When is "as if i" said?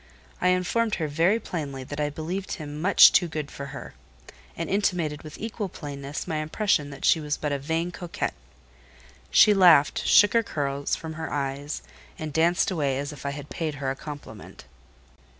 12.97-13.29